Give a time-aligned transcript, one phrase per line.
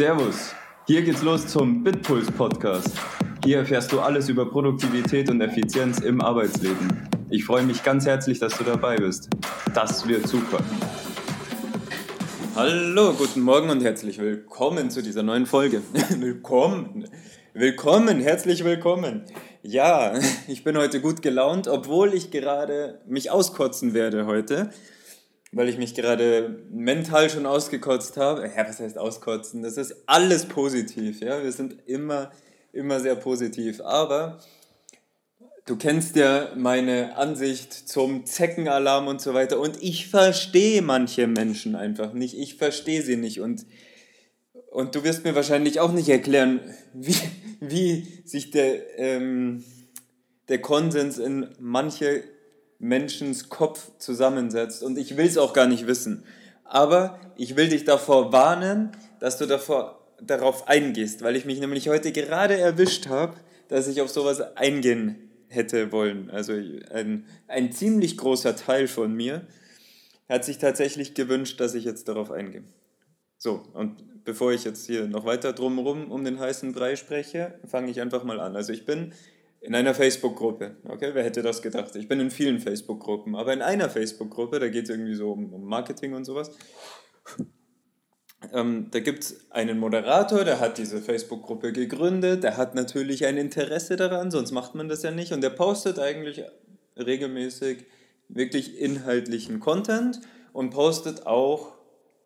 [0.00, 0.54] Servus,
[0.86, 2.88] hier geht's los zum Bitpuls Podcast.
[3.44, 7.06] Hier erfährst du alles über Produktivität und Effizienz im Arbeitsleben.
[7.28, 9.28] Ich freue mich ganz herzlich, dass du dabei bist.
[9.74, 10.60] Das wird super.
[12.56, 15.82] Hallo, guten Morgen und herzlich willkommen zu dieser neuen Folge.
[16.18, 17.06] willkommen.
[17.52, 19.26] Willkommen, herzlich willkommen.
[19.62, 20.14] Ja,
[20.48, 24.70] ich bin heute gut gelaunt, obwohl ich gerade mich auskotzen werde heute
[25.52, 28.50] weil ich mich gerade mental schon ausgekotzt habe.
[28.56, 29.62] Ja, was heißt auskotzen?
[29.62, 31.42] Das ist alles positiv, ja.
[31.42, 32.30] Wir sind immer,
[32.72, 33.80] immer sehr positiv.
[33.80, 34.38] Aber
[35.66, 39.58] du kennst ja meine Ansicht zum Zeckenalarm und so weiter.
[39.58, 42.38] Und ich verstehe manche Menschen einfach nicht.
[42.38, 43.40] Ich verstehe sie nicht.
[43.40, 43.66] Und,
[44.70, 46.60] und du wirst mir wahrscheinlich auch nicht erklären,
[46.94, 47.16] wie,
[47.58, 49.64] wie sich der, ähm,
[50.48, 52.22] der Konsens in manche
[52.80, 54.82] Menschens Kopf zusammensetzt.
[54.82, 56.24] Und ich will es auch gar nicht wissen.
[56.64, 61.88] Aber ich will dich davor warnen, dass du davor, darauf eingehst, weil ich mich nämlich
[61.88, 63.36] heute gerade erwischt habe,
[63.68, 66.30] dass ich auf sowas eingehen hätte wollen.
[66.30, 69.46] Also ein, ein ziemlich großer Teil von mir
[70.28, 72.62] hat sich tatsächlich gewünscht, dass ich jetzt darauf eingehe.
[73.36, 77.90] So, und bevor ich jetzt hier noch weiter drumherum um den heißen Brei spreche, fange
[77.90, 78.54] ich einfach mal an.
[78.54, 79.12] Also ich bin
[79.60, 80.76] in einer Facebook-Gruppe.
[80.84, 81.94] Okay, wer hätte das gedacht?
[81.96, 85.64] Ich bin in vielen Facebook-Gruppen, aber in einer Facebook-Gruppe, da geht es irgendwie so um,
[85.64, 86.50] Marketing und sowas.
[88.54, 93.36] Ähm, da gibt es einen Moderator, der hat diese Facebook-Gruppe gegründet, der hat natürlich ein
[93.36, 95.32] Interesse daran, sonst macht man das ja nicht.
[95.32, 96.42] Und der postet eigentlich
[96.96, 97.84] regelmäßig
[98.28, 100.20] wirklich inhaltlichen Content
[100.54, 101.74] und postet auch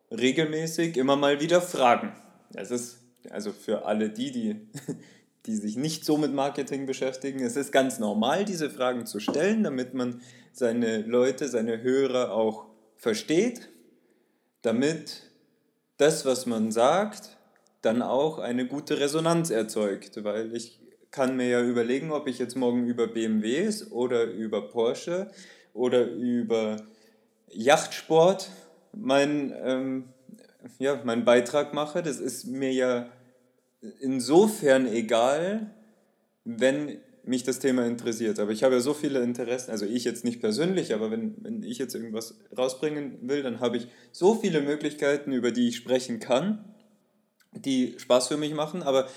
[0.09, 2.13] regelmäßig immer mal wieder Fragen.
[2.51, 4.55] Das ist also für alle die, die
[5.45, 7.39] die sich nicht so mit Marketing beschäftigen.
[7.41, 12.65] Es ist ganz normal, diese Fragen zu stellen, damit man seine Leute, seine Hörer auch
[12.97, 13.69] versteht,
[14.61, 15.31] damit
[15.97, 17.37] das, was man sagt,
[17.81, 20.79] dann auch eine gute Resonanz erzeugt, weil ich
[21.11, 25.31] kann mir ja überlegen, ob ich jetzt morgen über BMWs oder über Porsche
[25.73, 26.77] oder über
[27.49, 28.49] Yachtsport
[28.91, 30.03] mein, ähm,
[30.79, 32.01] ja, meinen Beitrag mache.
[32.01, 33.09] Das ist mir ja
[33.99, 35.71] insofern egal,
[36.43, 36.97] wenn
[37.27, 38.39] mich das Thema interessiert.
[38.39, 41.63] Aber ich habe ja so viele Interessen, also ich jetzt nicht persönlich, aber wenn, wenn
[41.63, 46.19] ich jetzt irgendwas rausbringen will, dann habe ich so viele Möglichkeiten, über die ich sprechen
[46.19, 46.63] kann,
[47.51, 48.83] die Spaß für mich machen.
[48.83, 49.07] Aber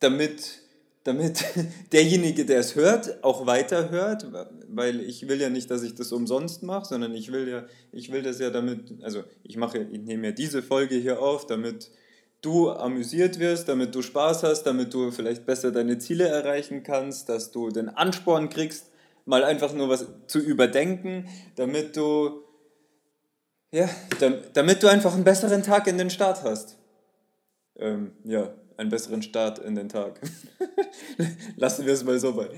[0.00, 0.60] damit,
[1.04, 1.44] damit
[1.92, 4.26] derjenige, der es hört, auch weiterhört,
[4.68, 8.12] weil ich will ja nicht, dass ich das umsonst mache, sondern ich will ja, ich
[8.12, 11.90] will das ja damit, also ich mache, ich nehme ja diese Folge hier auf, damit
[12.42, 17.28] du amüsiert wirst, damit du Spaß hast, damit du vielleicht besser deine Ziele erreichen kannst,
[17.28, 18.90] dass du den Ansporn kriegst,
[19.24, 22.42] mal einfach nur was zu überdenken, damit du
[23.74, 23.88] ja,
[24.52, 26.76] damit du einfach einen besseren Tag in den Start hast.
[27.76, 30.20] Ähm, ja, einen besseren Start in den Tag.
[31.56, 32.50] Lassen wir es mal so bei.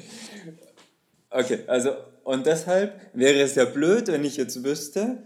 [1.31, 1.93] Okay, also
[2.25, 5.23] und deshalb wäre es ja blöd, wenn ich jetzt wüsste,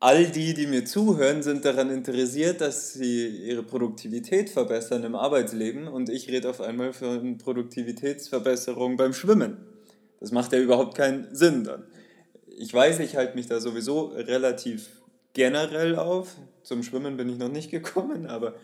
[0.00, 5.88] all die, die mir zuhören, sind daran interessiert, dass sie ihre Produktivität verbessern im Arbeitsleben
[5.88, 9.56] und ich rede auf einmal von Produktivitätsverbesserung beim Schwimmen.
[10.20, 11.84] Das macht ja überhaupt keinen Sinn dann.
[12.58, 14.88] Ich weiß, ich halte mich da sowieso relativ
[15.32, 16.36] generell auf.
[16.62, 18.54] Zum Schwimmen bin ich noch nicht gekommen, aber,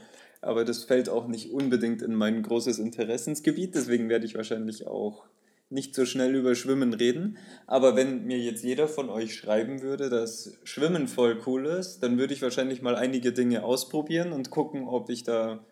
[0.41, 3.75] aber das fällt auch nicht unbedingt in mein großes Interessensgebiet.
[3.75, 5.25] Deswegen werde ich wahrscheinlich auch
[5.73, 7.39] nicht so schnell über Schwimmen reden.
[7.67, 12.19] Aber wenn mir jetzt jeder von euch schreiben würde, dass Schwimmen voll cool ist, dann
[12.19, 15.65] würde ich wahrscheinlich mal einige Dinge ausprobieren und gucken, ob ich da,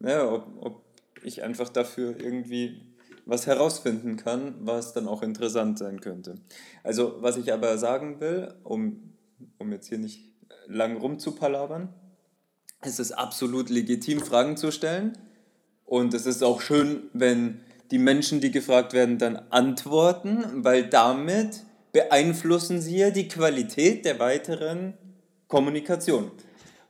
[0.00, 0.84] ja, ob, ob
[1.22, 2.82] ich einfach dafür irgendwie
[3.24, 6.36] was herausfinden kann, was dann auch interessant sein könnte.
[6.82, 9.12] Also was ich aber sagen will, um,
[9.58, 10.32] um jetzt hier nicht
[10.66, 11.92] lang rumzupalabern,
[12.84, 15.18] ist es absolut legitim, Fragen zu stellen.
[15.84, 17.60] Und es ist auch schön, wenn
[17.90, 24.18] die Menschen, die gefragt werden, dann antworten, weil damit beeinflussen sie ja die Qualität der
[24.18, 24.94] weiteren
[25.46, 26.30] Kommunikation.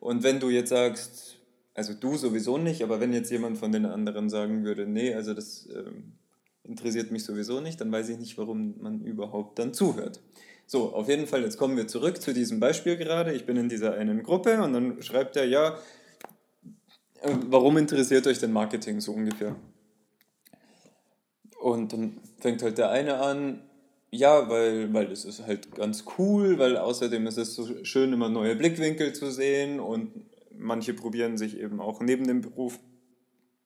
[0.00, 1.36] Und wenn du jetzt sagst,
[1.74, 5.34] also du sowieso nicht, aber wenn jetzt jemand von den anderen sagen würde, nee, also
[5.34, 5.84] das äh,
[6.64, 10.20] interessiert mich sowieso nicht, dann weiß ich nicht, warum man überhaupt dann zuhört.
[10.66, 13.32] So, auf jeden Fall, jetzt kommen wir zurück zu diesem Beispiel gerade.
[13.32, 15.78] Ich bin in dieser einen Gruppe und dann schreibt er, ja,
[17.22, 19.56] äh, warum interessiert euch denn Marketing so ungefähr?
[21.60, 23.60] Und dann fängt halt der eine an,
[24.10, 28.28] ja, weil, weil es ist halt ganz cool, weil außerdem ist es so schön, immer
[28.28, 30.12] neue Blickwinkel zu sehen und
[30.56, 32.78] manche probieren sich eben auch neben dem Beruf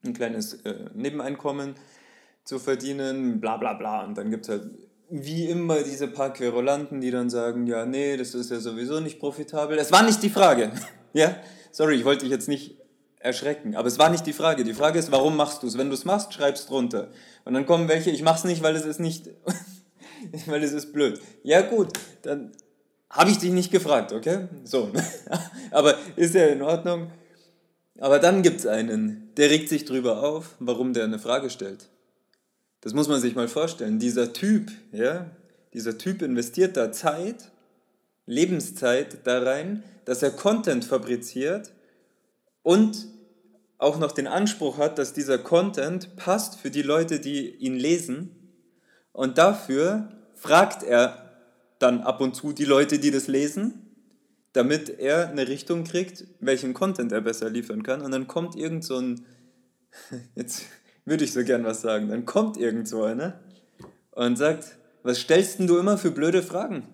[0.04, 1.74] ein kleines äh, Nebeneinkommen
[2.44, 4.04] zu verdienen, bla bla bla.
[4.04, 4.70] Und dann gibt es halt
[5.08, 9.20] wie immer diese paar Querulanten, die dann sagen, ja, nee, das ist ja sowieso nicht
[9.20, 9.76] profitabel.
[9.76, 10.72] Das war nicht die Frage.
[11.12, 11.36] ja,
[11.70, 12.78] sorry, ich wollte dich jetzt nicht
[13.22, 13.76] erschrecken.
[13.76, 14.64] Aber es war nicht die Frage.
[14.64, 15.78] Die Frage ist, warum machst du es?
[15.78, 17.08] Wenn du es machst, schreibst drunter.
[17.44, 19.30] Und dann kommen welche, ich mach's nicht, weil es ist nicht,
[20.46, 21.20] weil es ist blöd.
[21.42, 21.92] Ja gut,
[22.22, 22.52] dann
[23.10, 24.48] habe ich dich nicht gefragt, okay?
[24.64, 24.90] So.
[25.70, 27.10] Aber ist ja in Ordnung.
[27.98, 31.88] Aber dann gibt es einen, der regt sich drüber auf, warum der eine Frage stellt.
[32.80, 33.98] Das muss man sich mal vorstellen.
[33.98, 35.30] Dieser Typ, ja,
[35.72, 37.50] dieser Typ investiert da Zeit,
[38.26, 41.70] Lebenszeit da rein, dass er Content fabriziert
[42.62, 43.06] und
[43.82, 48.30] auch noch den Anspruch hat, dass dieser Content passt für die Leute, die ihn lesen.
[49.12, 51.32] Und dafür fragt er
[51.78, 53.90] dann ab und zu die Leute, die das lesen,
[54.52, 58.02] damit er eine Richtung kriegt, welchen Content er besser liefern kann.
[58.02, 59.24] Und dann kommt irgend so ein,
[60.36, 60.64] jetzt
[61.04, 63.40] würde ich so gern was sagen, dann kommt irgend so einer
[64.12, 66.86] und sagt, was stellst denn du immer für blöde Fragen?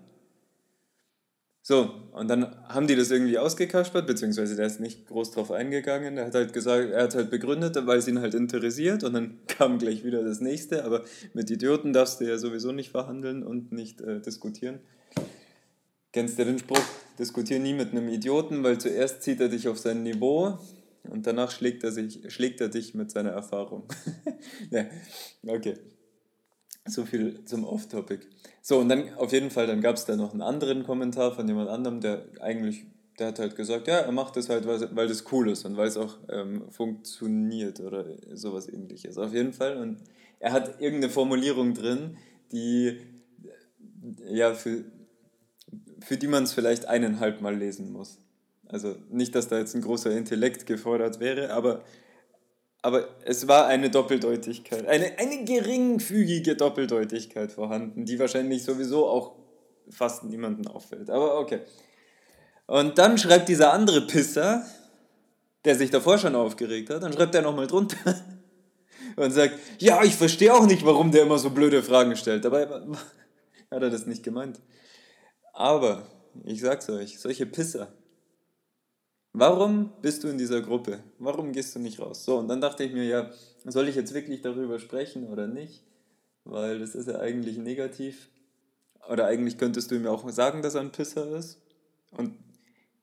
[1.69, 6.17] So, und dann haben die das irgendwie ausgekaspert, beziehungsweise der ist nicht groß drauf eingegangen.
[6.17, 9.41] Er hat halt gesagt, er hat halt begründet, weil es ihn halt interessiert und dann
[9.49, 10.87] kam gleich wieder das nächste.
[10.87, 11.05] Aber
[11.35, 14.79] mit Idioten darfst du ja sowieso nicht verhandeln und nicht äh, diskutieren.
[16.11, 16.81] Kennst du den Spruch?
[17.19, 20.59] Diskutier nie mit einem Idioten, weil zuerst zieht er dich auf sein Niveau
[21.03, 23.87] und danach schlägt er, sich, schlägt er dich mit seiner Erfahrung.
[24.71, 24.87] ja,
[25.47, 25.75] okay.
[26.89, 28.27] So viel zum Off-Topic.
[28.63, 31.47] So, und dann auf jeden Fall, dann gab es da noch einen anderen Kommentar von
[31.47, 32.85] jemand anderem, der eigentlich,
[33.19, 35.77] der hat halt gesagt, ja, er macht das halt, weil, weil das cool ist und
[35.77, 39.19] weil es auch ähm, funktioniert oder sowas ähnliches.
[39.19, 39.77] Auf jeden Fall.
[39.77, 39.99] Und
[40.41, 42.17] er hat irgendeine Formulierung drin,
[42.53, 42.99] die,
[44.31, 44.85] ja, für,
[46.01, 48.19] für die man es vielleicht eineinhalb Mal lesen muss.
[48.69, 51.83] Also nicht, dass da jetzt ein großer Intellekt gefordert wäre, aber
[52.83, 59.33] aber es war eine Doppeldeutigkeit, eine, eine geringfügige Doppeldeutigkeit vorhanden, die wahrscheinlich sowieso auch
[59.91, 61.11] fast niemandem auffällt.
[61.11, 61.61] Aber okay.
[62.67, 64.65] Und dann schreibt dieser andere Pisser,
[65.65, 67.97] der sich davor schon aufgeregt hat, dann schreibt er nochmal drunter
[69.17, 72.45] und sagt, ja, ich verstehe auch nicht, warum der immer so blöde Fragen stellt.
[72.45, 72.69] Dabei
[73.71, 74.61] hat er das nicht gemeint.
[75.53, 76.07] Aber,
[76.45, 77.93] ich sag's euch, solche Pisser,
[79.41, 80.99] Warum bist du in dieser Gruppe?
[81.21, 82.25] Warum gehst du nicht raus?
[82.25, 83.31] So, und dann dachte ich mir, ja,
[83.65, 85.85] soll ich jetzt wirklich darüber sprechen oder nicht?
[86.43, 88.31] Weil das ist ja eigentlich negativ.
[89.09, 91.63] Oder eigentlich könntest du mir auch sagen, dass er ein Pisser ist.
[92.11, 92.35] Und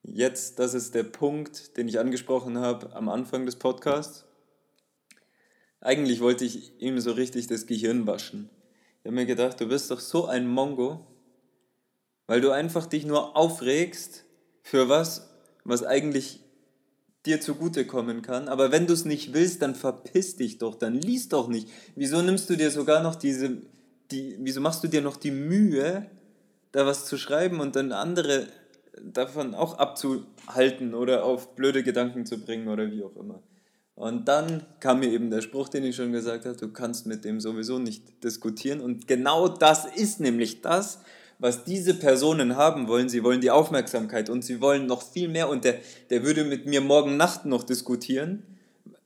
[0.02, 4.26] jetzt, das ist der Punkt, den ich angesprochen habe am Anfang des Podcasts.
[5.80, 8.50] Eigentlich wollte ich ihm so richtig das Gehirn waschen.
[9.00, 11.06] Ich habe mir gedacht, du bist doch so ein Mongo,
[12.26, 14.26] weil du einfach dich nur aufregst
[14.62, 15.30] für was,
[15.66, 16.40] was eigentlich
[17.26, 18.48] dir zugutekommen kann.
[18.48, 21.68] Aber wenn du es nicht willst, dann verpiss dich doch, dann liest doch nicht.
[21.96, 23.58] Wieso nimmst du dir sogar noch diese,
[24.10, 26.06] die, wieso machst du dir noch die Mühe,
[26.72, 28.46] da was zu schreiben und dann andere
[29.02, 33.42] davon auch abzuhalten oder auf blöde Gedanken zu bringen oder wie auch immer.
[33.94, 37.24] Und dann kam mir eben der Spruch, den ich schon gesagt habe, du kannst mit
[37.24, 38.80] dem sowieso nicht diskutieren.
[38.80, 41.00] Und genau das ist nämlich das,
[41.38, 43.08] was diese Personen haben wollen.
[43.08, 45.48] Sie wollen die Aufmerksamkeit und sie wollen noch viel mehr.
[45.48, 45.76] Und der,
[46.10, 48.42] der würde mit mir morgen Nacht noch diskutieren,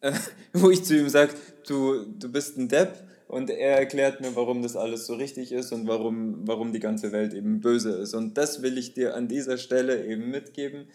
[0.00, 0.12] äh,
[0.53, 1.32] wo ich zu ihm sage,
[1.67, 2.94] du, du bist ein Depp.
[3.27, 7.12] Und er erklärt mir, warum das alles so richtig ist und warum, warum die ganze
[7.12, 8.12] Welt eben böse ist.
[8.12, 10.88] Und das will ich dir an dieser Stelle eben mitgeben,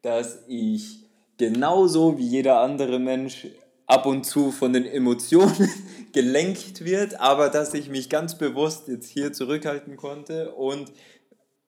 [0.00, 1.04] dass ich
[1.36, 3.46] genauso wie jeder andere Mensch
[3.92, 5.68] ab und zu von den Emotionen
[6.12, 10.90] gelenkt wird, aber dass ich mich ganz bewusst jetzt hier zurückhalten konnte und,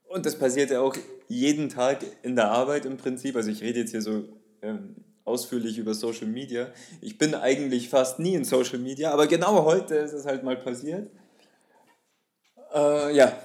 [0.09, 0.97] und das passiert ja auch
[1.29, 3.37] jeden Tag in der Arbeit im Prinzip.
[3.37, 4.25] Also ich rede jetzt hier so
[4.63, 6.69] ähm, ausführlich über Social Media.
[7.03, 10.57] Ich bin eigentlich fast nie in Social Media, aber genau heute ist es halt mal
[10.57, 11.11] passiert.
[12.75, 13.37] Äh, ja,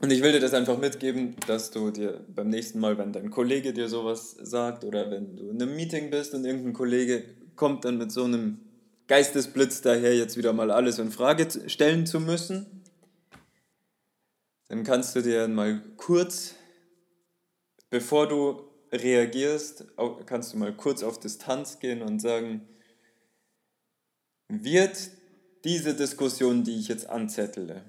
[0.00, 3.30] und ich will dir das einfach mitgeben, dass du dir beim nächsten Mal, wenn dein
[3.30, 7.24] Kollege dir sowas sagt oder wenn du in einem Meeting bist und irgendein Kollege
[7.58, 8.60] kommt dann mit so einem
[9.08, 12.84] Geistesblitz daher, jetzt wieder mal alles in Frage stellen zu müssen,
[14.68, 16.54] dann kannst du dir mal kurz,
[17.90, 18.62] bevor du
[18.92, 19.86] reagierst,
[20.24, 22.66] kannst du mal kurz auf Distanz gehen und sagen,
[24.48, 25.10] wird
[25.64, 27.84] diese Diskussion, die ich jetzt anzettle,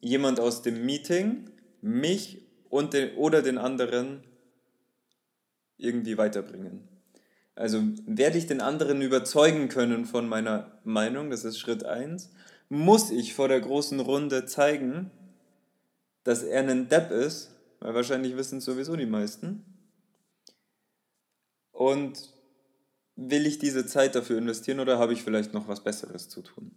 [0.00, 1.50] jemand aus dem Meeting
[1.82, 4.22] mich und den, oder den anderen
[5.76, 6.95] irgendwie weiterbringen?
[7.56, 12.30] Also werde ich den anderen überzeugen können von meiner Meinung, das ist Schritt 1,
[12.68, 15.10] muss ich vor der großen Runde zeigen,
[16.22, 19.64] dass er ein Depp ist, weil wahrscheinlich wissen es sowieso die meisten.
[21.72, 22.30] Und
[23.16, 26.72] will ich diese Zeit dafür investieren oder habe ich vielleicht noch was Besseres zu tun?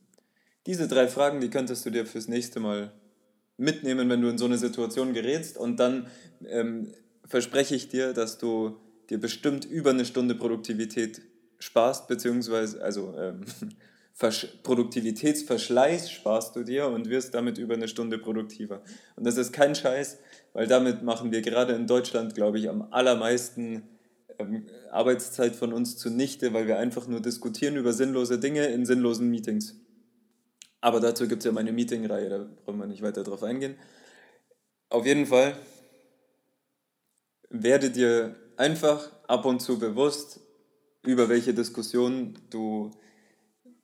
[0.66, 2.94] Diese drei Fragen, die könntest du dir fürs nächste Mal
[3.58, 6.08] mitnehmen, wenn du in so eine Situation gerätst und dann
[6.46, 6.94] ähm,
[7.26, 8.78] verspreche ich dir, dass du
[9.10, 11.22] dir bestimmt über eine Stunde Produktivität
[11.60, 13.46] sparst, beziehungsweise, also ähm,
[14.64, 18.82] Produktivitätsverschleiß sparst du dir und wirst damit über eine Stunde produktiver.
[19.16, 20.18] Und das ist kein Scheiß,
[20.54, 23.84] weil damit machen wir gerade in Deutschland, glaube ich, am allermeisten
[24.38, 29.30] ähm, Arbeitszeit von uns zunichte, weil wir einfach nur diskutieren über sinnlose Dinge in sinnlosen
[29.30, 29.76] Meetings.
[30.82, 33.76] Aber dazu gibt es ja meine Meetingreihe, da brauchen wir nicht weiter drauf eingehen.
[34.90, 35.56] Auf jeden Fall
[37.50, 40.42] werde dir einfach ab und zu bewusst,
[41.04, 42.92] über welche Diskussion du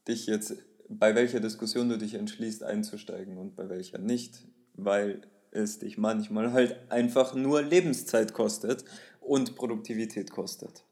[0.07, 0.55] dich jetzt,
[0.89, 4.43] bei welcher Diskussion du dich entschließt einzusteigen und bei welcher nicht,
[4.75, 8.83] weil es dich manchmal halt einfach nur Lebenszeit kostet
[9.21, 10.83] und Produktivität kostet.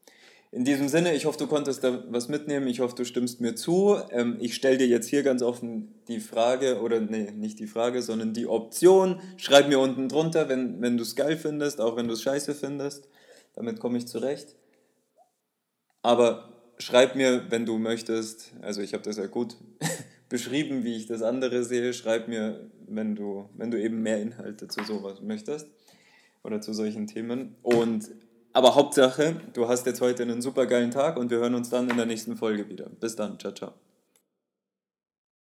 [0.50, 2.68] In diesem Sinne, ich hoffe, du konntest da was mitnehmen.
[2.68, 3.96] Ich hoffe, du stimmst mir zu.
[4.10, 8.02] Ähm, ich stelle dir jetzt hier ganz offen die Frage, oder nee, nicht die Frage,
[8.02, 9.20] sondern die Option.
[9.36, 12.54] Schreib mir unten drunter, wenn, wenn du es geil findest, auch wenn du es scheiße
[12.54, 13.08] findest.
[13.54, 14.56] Damit komme ich zurecht.
[16.02, 19.56] Aber schreib mir, wenn du möchtest, also ich habe das ja gut
[20.28, 21.92] beschrieben, wie ich das andere sehe.
[21.92, 25.68] Schreib mir, wenn du, wenn du eben mehr Inhalte zu sowas möchtest
[26.42, 27.56] oder zu solchen Themen.
[27.62, 28.10] Und
[28.52, 31.90] aber Hauptsache, du hast jetzt heute einen super geilen Tag und wir hören uns dann
[31.90, 32.88] in der nächsten Folge wieder.
[33.00, 33.72] Bis dann, ciao, ciao.